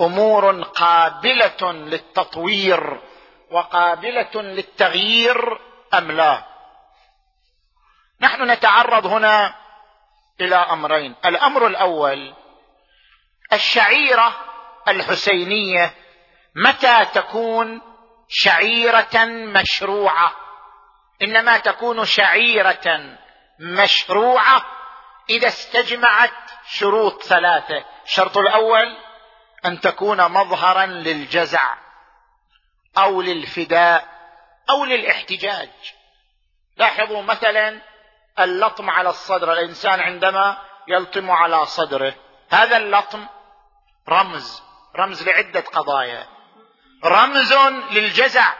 [0.00, 3.00] أمور قابلة للتطوير
[3.50, 5.60] وقابلة للتغيير
[5.94, 6.46] أم لا؟
[8.20, 9.54] نحن نتعرض هنا
[10.40, 11.14] إلى أمرين.
[11.24, 12.34] الأمر الأول
[13.52, 14.34] الشعيرة
[14.88, 15.94] الحسينية
[16.54, 17.82] متى تكون
[18.28, 20.32] شعيرة مشروعة؟
[21.22, 23.16] إنما تكون شعيرة
[23.60, 24.77] مشروعة
[25.30, 26.32] إذا استجمعت
[26.68, 27.84] شروط ثلاثة.
[28.04, 28.96] الشرط الأول
[29.64, 31.74] أن تكون مظهرا للجزع
[32.98, 34.08] أو للفداء
[34.70, 35.70] أو للاحتجاج.
[36.76, 37.80] لاحظوا مثلا
[38.38, 39.52] اللطم على الصدر.
[39.52, 42.14] الإنسان عندما يلطم على صدره
[42.50, 43.26] هذا اللطم
[44.08, 44.62] رمز
[44.96, 46.26] رمز لعدة قضايا.
[47.04, 47.52] رمز
[47.90, 48.54] للجزع.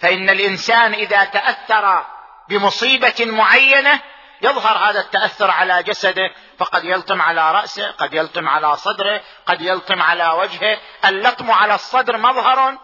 [0.00, 2.06] فإن الإنسان إذا تأثر
[2.48, 4.02] بمصيبة معينة
[4.42, 10.02] يظهر هذا التأثر على جسده فقد يلطم على رأسه قد يلطم على صدره قد يلطم
[10.02, 10.78] على وجهه.
[11.04, 12.78] اللطم على الصدر مظهر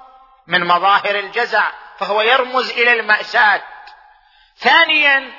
[0.47, 3.63] من مظاهر الجزع فهو يرمز إلى المأساة.
[4.57, 5.33] ثانيا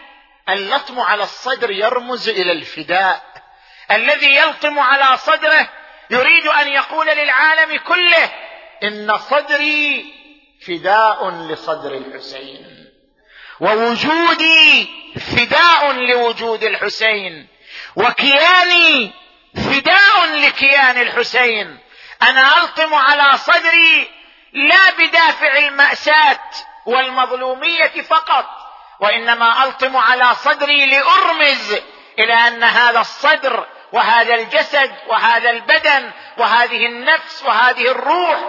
[0.50, 3.24] اللطم على الصدر يرمز إلى الفداء.
[3.92, 5.70] الذي يلطم على صدره
[6.10, 8.32] يريد أن يقول للعالم كله
[8.84, 10.14] إن صدري
[10.68, 12.69] فداء لصدر الحسين.
[13.60, 14.90] ووجودي
[15.36, 17.48] فداء لوجود الحسين
[17.96, 19.12] وكياني
[19.56, 21.78] فداء لكيان الحسين.
[22.22, 24.10] أنا ألطم على صدري
[24.54, 26.40] لا بدافع المأساة
[26.86, 28.46] والمظلومية فقط
[29.00, 31.78] وإنما ألطم على صدري لأرمز
[32.20, 38.40] إلى أن هذا الصدر وهذا الجسد وهذا البدن وهذه النفس وهذه الروح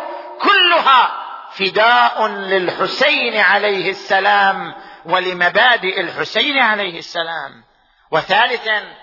[0.41, 1.27] كلها
[1.59, 4.75] فداء للحسين عليه السلام.
[5.05, 7.65] ولمبادئ الحسين عليه السلام.
[8.11, 8.95] وثالثا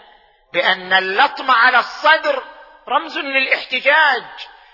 [0.53, 2.43] بأن اللطم على الصدر
[2.89, 4.23] رمز للاحتجاج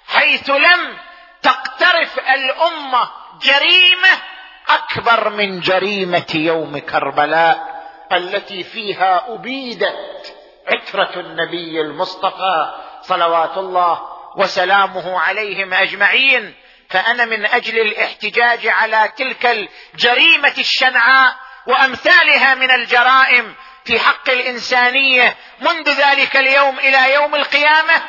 [0.07, 0.97] حيث لم
[1.41, 3.09] تقترف الأمة
[3.41, 4.21] جريمة
[4.69, 10.35] أكبر من جريمة يوم كربلاء التي فيها أبيدت
[10.67, 14.01] عتره النبي المصطفى صلوات الله
[14.35, 16.55] وسلامه عليهم أجمعين.
[16.93, 21.35] فأنا من أجل الاحتجاج على تلك الجريمة الشنعاء
[21.67, 28.03] وأمثالها من الجرائم في حق الإنسانية منذ ذلك اليوم إلى يوم القيامة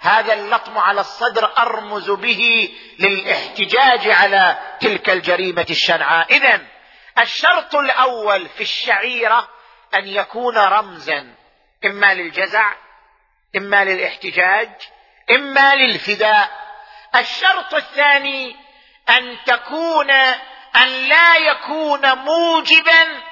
[0.00, 6.36] هذا اللطم على الصدر أرمز به للاحتجاج على تلك الجريمة الشنعاء.
[6.36, 6.60] اذا
[7.18, 9.48] الشرط الأول في الشعيرة
[9.94, 11.34] أن يكون رمزا
[11.84, 12.72] إما للجزع
[13.56, 14.70] إما للاحتجاج
[15.30, 16.67] إما للفداء.
[17.16, 18.56] الشرط الثاني
[19.08, 20.10] أن تكون
[20.76, 23.22] أن لا يكون موجبا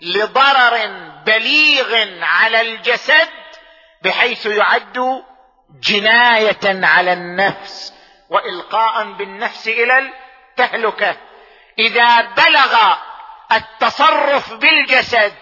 [0.00, 0.86] لضرر
[1.26, 3.28] بليغ على الجسد
[4.02, 5.24] بحيث يعد
[5.80, 7.94] جناية على النفس
[8.30, 11.16] وإلقاء بالنفس إلى التهلكة.
[11.78, 12.96] إذا بلغ
[13.52, 15.34] التصرف بالجسد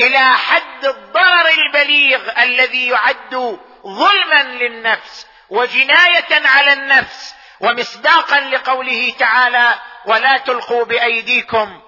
[0.00, 10.38] إلى حد الضرر البليغ الذي يعد ظلما للنفس وجناية على النفس ومصداقا لقوله تعالى ولا
[10.38, 11.80] تلقوا بأيديكم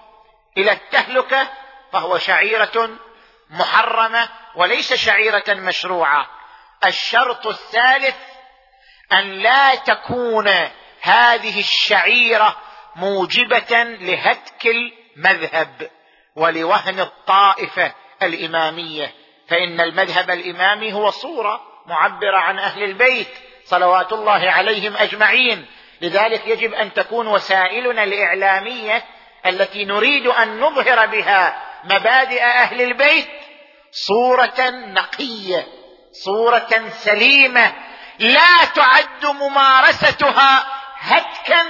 [0.58, 1.48] إلى التهلكة
[1.92, 2.98] فهو شعيرة
[3.50, 6.26] محرمة وليس شعيرة مشروعة.
[6.84, 8.16] الشرط الثالث
[9.12, 10.48] أن لا تكون
[11.00, 12.56] هذه الشعيرة
[12.96, 15.90] موجبة لهتك المذهب
[16.36, 19.14] ولوهن الطائفة الإمامية
[19.48, 23.28] فإن المذهب الإمامي هو صورة معبرة عن أهل البيت.
[23.66, 25.66] صلوات الله عليهم أجمعين.
[26.00, 29.04] لذلك يجب أن تكون وسائلنا الإعلامية
[29.46, 33.28] التي نريد أن نظهر بها مبادئ أهل البيت
[33.92, 35.66] صورة نقية
[36.24, 37.72] صورة سليمة
[38.18, 40.66] لا تعد ممارستها
[40.98, 41.62] هتكا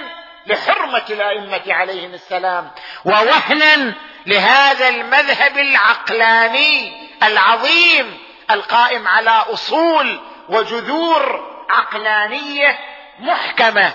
[0.46, 2.70] لحرمة الأئمة عليهم السلام.
[3.04, 3.94] ووهنا
[4.26, 6.92] لهذا المذهب العقلاني
[7.22, 8.18] العظيم
[8.50, 12.78] القائم على أصول وجذور عقلانية
[13.18, 13.94] محكمة.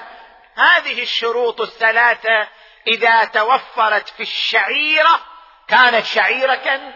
[0.56, 2.48] هذه الشروط الثلاثة
[2.88, 5.20] إذا توفرت في الشعيرة
[5.68, 6.94] كانت شعيرة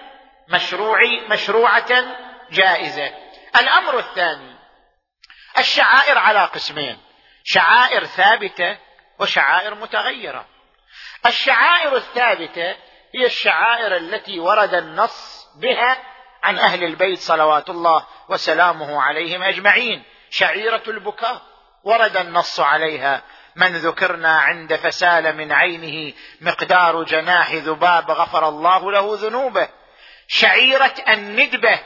[0.49, 2.05] مشروعي مشروعة
[2.51, 3.11] جائزة.
[3.59, 4.55] الأمر الثاني
[5.57, 6.97] الشعائر على قسمين
[7.43, 8.77] شعائر ثابتة
[9.19, 10.45] وشعائر متغيرة.
[11.25, 12.75] الشعائر الثابتة
[13.15, 15.97] هي الشعائر التي ورد النص بها
[16.43, 20.03] عن أهل البيت صلوات الله وسلامه عليهم أجمعين.
[20.37, 21.41] شعيرة البكاء
[21.83, 23.21] ورد النص عليها
[23.55, 29.67] من ذكرنا عند فسال من عينه مقدار جناح ذباب غفر الله له ذنوبه.
[30.27, 31.79] شعيرة الندبة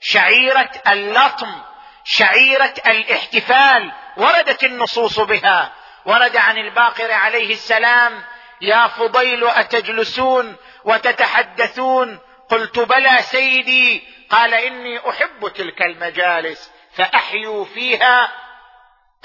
[0.00, 1.62] شعيرة اللطم
[2.04, 5.72] شعيرة الاحتفال وردت النصوص بها.
[6.04, 8.22] ورد عن الباقر عليه السلام
[8.60, 12.18] يا فضيل أتجلسون وتتحدثون؟
[12.48, 16.70] قلت بلى سيدي قال إني أحب تلك المجالس.
[16.96, 18.32] فأحيوا فيها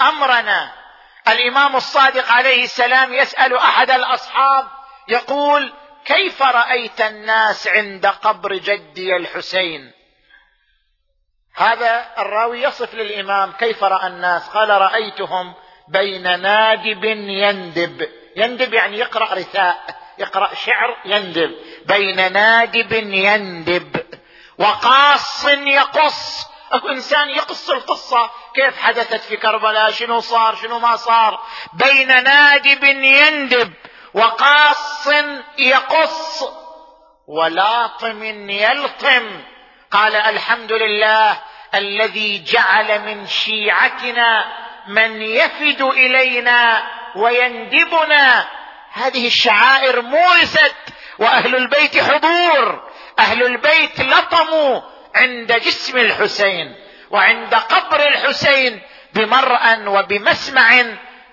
[0.00, 0.72] أمرنا.
[1.28, 4.68] الإمام الصادق عليه السلام يسأل أحد الأصحاب
[5.08, 5.72] يقول
[6.04, 9.92] كيف رأيت الناس عند قبر جدي الحسين؟
[11.54, 14.48] هذا الراوي يصف للإمام كيف رأى الناس.
[14.48, 15.54] قال رأيتهم
[15.88, 18.08] بين نادب يندب.
[18.36, 21.50] يندب يعني يقرأ رثاء يقرأ شعر يندب.
[21.86, 24.06] بين نادب يندب
[24.58, 28.30] وقاص يقص اكو إنسان يقص القصة.
[28.54, 31.40] كيف حدثت في كربلاء؟ شنو صار؟ شنو ما صار؟
[31.72, 33.72] بين نادب يندب
[34.14, 35.08] وقاص
[35.58, 36.44] يقص
[37.26, 39.42] ولاطم يلطم.
[39.90, 41.40] قال الحمد لله
[41.74, 44.52] الذي جعل من شيعتنا
[44.88, 46.82] من يفد إلينا
[47.16, 48.48] ويندبنا.
[48.92, 50.74] هذه الشعائر مورست
[51.18, 54.97] وأهل البيت حضور أهل البيت لطموا.
[55.18, 56.76] عند جسم الحسين
[57.10, 58.82] وعند قبر الحسين
[59.14, 60.82] بمرأ وبمسمع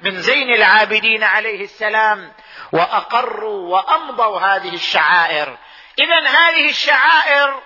[0.02, 2.34] من زين العابدين عليه السلام
[2.72, 5.58] وأقروا وأمضوا هذه الشعائر.
[6.00, 7.62] اذا هذه الشعائر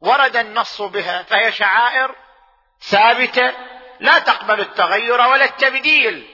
[0.00, 2.14] ورد النص بها فهي شعائر
[2.80, 3.52] ثابتة
[4.00, 6.26] لا تقبل التغير ولا التبديل.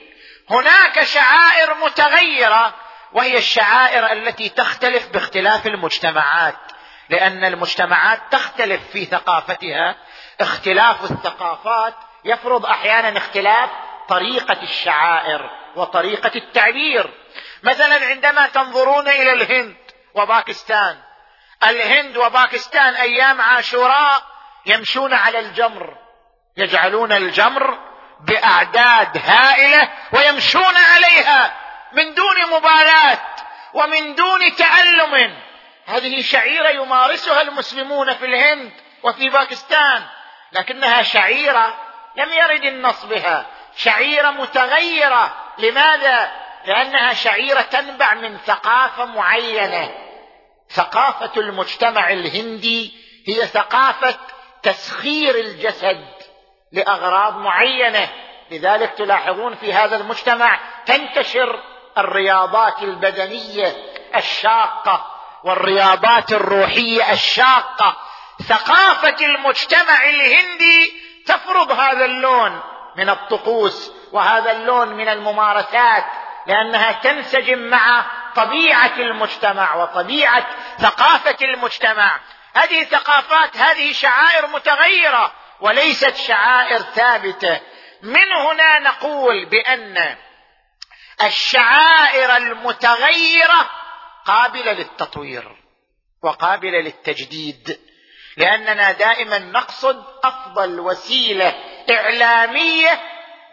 [0.49, 2.73] هناك شعائر متغيرة
[3.13, 6.76] وهي الشعائر التي تختلف باختلاف المجتمعات.
[7.09, 9.95] لأن المجتمعات تختلف في ثقافتها.
[10.41, 11.93] اختلاف الثقافات
[12.25, 13.69] يفرض أحيانا اختلاف
[14.09, 17.13] طريقة الشعائر وطريقة التعبير.
[17.63, 19.77] مثلا عندما تنظرون إلى الهند
[20.15, 20.97] وباكستان
[21.63, 24.23] الهند وباكستان أيام عاشوراء
[24.65, 25.97] يمشون على الجمر
[26.57, 27.79] يجعلون الجمر
[28.27, 31.53] بأعداد هائلة ويمشون عليها
[31.93, 33.19] من دون مبالاة
[33.73, 35.37] ومن دون تعلم
[35.87, 38.71] هذه شعيرة يمارسها المسلمون في الهند
[39.03, 40.03] وفي باكستان
[40.51, 41.73] لكنها شعيرة
[42.17, 43.45] لم يرد النص بها.
[43.75, 45.35] شعيرة متغيرة.
[45.57, 46.31] لماذا؟
[46.65, 49.91] لأنها شعيرة تنبع من ثقافة معينة.
[50.69, 52.93] ثقافة المجتمع الهندي
[53.27, 54.17] هي ثقافة
[54.63, 56.07] تسخير الجسد
[56.71, 58.09] لأغراض معينة.
[58.51, 61.63] لذلك تلاحظون في هذا المجتمع تنتشر
[61.97, 63.75] الرياضات البدنية
[64.15, 65.16] الشاقة.
[65.47, 67.97] والرياضات الروحية الشاقة.
[68.49, 70.93] ثقافة المجتمع الهندي
[71.25, 72.61] تفرض هذا اللون
[72.95, 76.05] من الطقوس وهذا اللون من الممارسات
[76.47, 80.47] لأنها تنسجم مع طبيعة المجتمع وطبيعة
[80.79, 82.19] ثقافة المجتمع.
[82.53, 85.31] هذه ثقافات هذه شعائر متغيرة
[85.61, 87.59] وليست شعائر ثابتة.
[88.01, 90.15] من هنا نقول بأن
[91.23, 93.69] الشعائر المتغيرة
[94.27, 95.63] قابلة للتطوير
[96.23, 97.79] وقابلة للتجديد
[98.37, 101.55] لأننا دائما نقصد أفضل وسيلة
[101.89, 102.99] إعلامية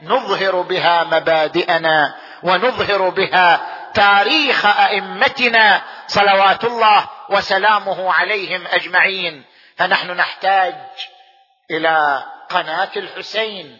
[0.02, 9.44] نظهر بها مبادئنا ونظهر بها تاريخ أئمتنا صلوات الله وسلامه عليهم أجمعين.
[9.76, 10.74] فنحن نحتاج
[11.70, 13.78] إلى قناة الحسين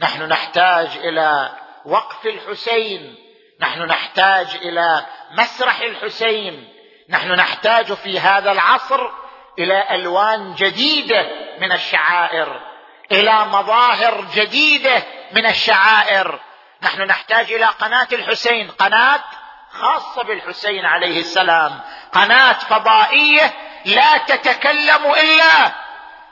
[0.00, 1.50] نحن نحتاج إلى
[1.84, 3.23] وقف الحسين
[3.64, 6.68] نحن نحتاج إلى مسرح الحسين.
[7.08, 9.08] نحن نحتاج في هذا العصر
[9.58, 11.26] إلى ألوان جديدة
[11.60, 12.60] من الشعائر
[13.12, 15.02] إلى مظاهر جديدة
[15.32, 16.40] من الشعائر.
[16.82, 19.20] نحن نحتاج إلى قناة الحسين قناة
[19.70, 21.80] خاصة بالحسين عليه السلام
[22.12, 23.52] قناة فضائية
[23.84, 25.72] لا تتكلم إلا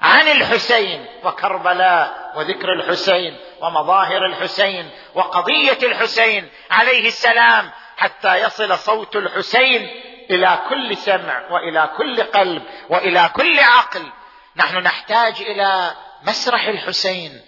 [0.03, 2.22] عن الحسين وكربلاء.
[2.37, 9.91] وذكر الحسين ومظاهر الحسين وقضية الحسين عليه السلام حتى يصل صوت الحسين
[10.31, 14.13] إلى كل سمع وإلى كل قلب وإلى كل عقل.
[14.57, 17.41] نحن نحتاج إلى مسرح الحسين.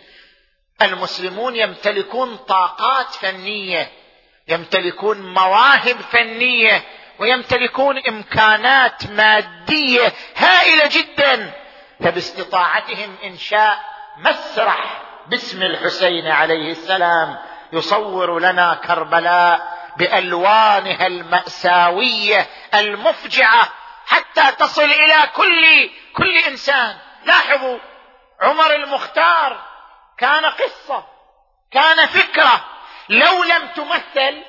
[0.82, 3.92] المسلمون يمتلكون طاقات فنية
[4.48, 6.82] يمتلكون مواهب فنية
[7.18, 11.52] ويمتلكون إمكانات مادية هائلة جدا.
[12.00, 17.38] فباستطاعتهم إنشاء مسرح باسم الحسين عليه السلام
[17.72, 23.68] يصور لنا كربلاء بألوانها المأساوية المفجعة
[24.06, 26.96] حتى تصل إلى كل كل إنسان.
[27.24, 27.78] لاحظوا
[28.40, 29.62] عمر المختار
[30.18, 31.04] كان قصة
[31.70, 32.64] كان فكرة.
[33.08, 34.42] لو لم تمثل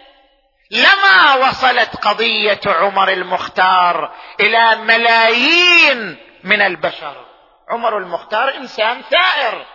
[0.71, 7.24] لما وصلت قضية عمر المختار إلى ملايين من البشر.
[7.69, 9.65] عمر المختار إنسان ثائر.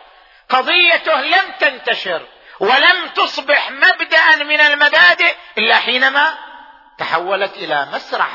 [0.49, 2.23] قضيته لم تنتشر
[2.61, 6.35] ولم تصبح مبدا من المبادئ إلا حينما
[6.99, 8.31] تحولت إلى مسرح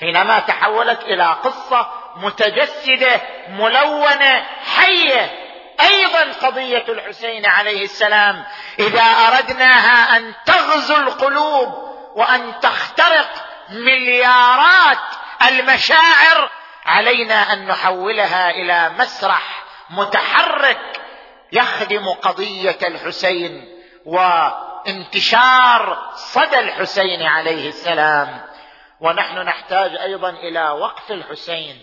[0.00, 4.46] حينما تحولت إلى قصة متجسدة ملونة
[4.76, 5.48] حية.
[5.80, 8.44] أيضا قضية الحسين عليه السلام
[8.78, 11.68] إذا أردناها أن تغزو القلوب
[12.14, 13.30] وأن تخترق
[13.68, 14.98] مليارات
[15.48, 16.50] المشاعر
[16.88, 21.00] علينا أن نحولها إلى مسرح متحرك
[21.52, 23.68] يخدم قضية الحسين
[24.04, 28.40] وانتشار صدى الحسين عليه السلام.
[29.00, 31.76] ونحن نحتاج أيضا إلى وقف الحسين.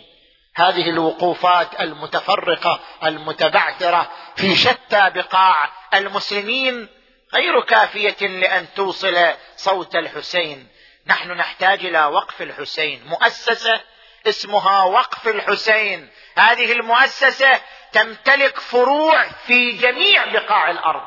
[0.55, 6.87] هذه الوقوفات المتفرقة المتبعثرة في شتى بقاع المسلمين
[7.33, 10.67] غير كافية لأن توصل صوت الحسين.
[11.07, 13.81] نحن نحتاج إلى وقف الحسين مؤسسة
[14.27, 16.09] اسمها وقف الحسين.
[16.37, 17.59] هذه المؤسسة
[17.91, 21.03] تمتلك فروع في جميع بقاع الأرض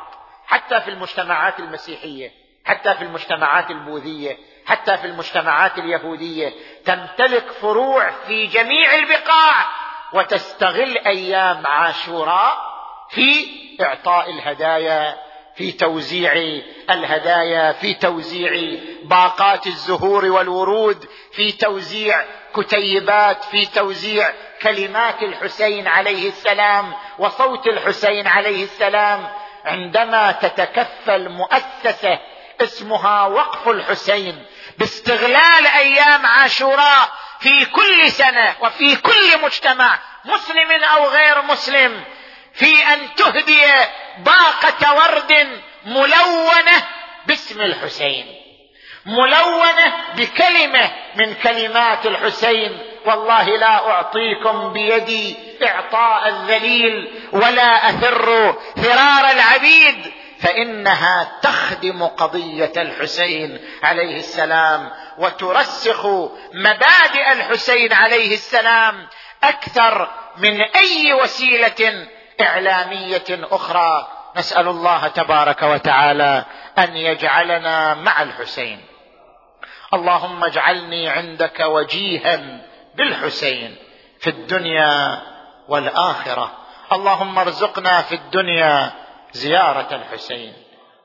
[0.47, 2.33] حتى في المجتمعات المسيحية
[2.65, 6.53] حتى في المجتمعات البوذية حتى في المجتمعات اليهودية.
[6.85, 9.67] تمتلك فروع في جميع البقاع
[10.13, 12.59] وتستغل أيام عاشوراء
[13.11, 13.47] في
[13.81, 15.28] إعطاء الهدايا
[15.59, 16.33] في توزيع
[16.91, 22.25] الهدايا في توزيع باقات الزهور والورود في توزيع
[22.57, 24.33] كتيبات في توزيع
[24.63, 29.29] كلمات الحسين عليه السلام وصوت الحسين عليه السلام.
[29.65, 32.19] عندما تتكفل مؤسسة
[32.61, 34.47] اسمها وقف الحسين
[34.79, 42.05] باستغلال أيام عاشوراء في كل سنة وفي كل مجتمع مسلم أو غير مسلم
[42.59, 43.61] في أن تهدي
[44.19, 45.33] باقة ورد
[45.87, 46.85] ملونة
[47.27, 48.27] باسم الحسين.
[49.07, 52.79] ملونة بكلمة من كلمات الحسين.
[53.07, 60.13] والله لا أعطيكم بيدي إعطاء الذليل ولا أثر فرار العبيد.
[60.41, 66.07] فإنها تخدم قضية الحسين عليه السلام وترسخ
[66.55, 69.09] مبادئ الحسين عليه السلام
[69.45, 72.09] أكثر من أي وسيلة
[72.41, 76.45] إعلامية أخرى نسأل الله تبارك وتعالى
[76.79, 78.81] أن يجعلنا مع الحسين.
[79.95, 82.61] اللهم اجعلني عندك وجيها
[82.95, 83.77] بالحسين
[84.21, 85.23] في الدنيا
[85.69, 86.53] والآخرة.
[86.93, 88.93] اللهم ارزقنا في الدنيا
[89.33, 90.53] زيارة الحسين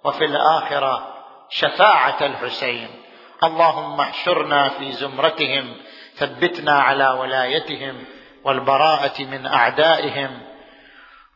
[0.03, 1.13] وفي الآخرة
[1.49, 2.87] شفاعة الحسين.
[3.43, 5.75] اللهم احشرنا في زمرتهم
[6.15, 8.05] ثبتنا على ولايتهم
[8.43, 10.52] والبراءة من أعدائهم.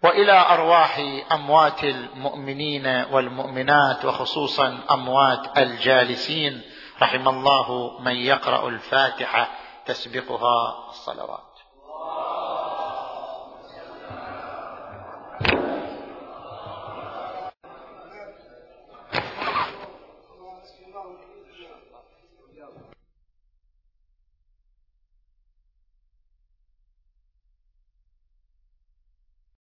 [0.04, 1.00] وإلى أرواح
[1.32, 6.62] أموات المؤمنين والمؤمنات وخصوصا أموات الجالسين
[7.02, 9.50] رحم الله من يقرأ الفاتحة
[9.86, 11.47] تسبقها الصلوات.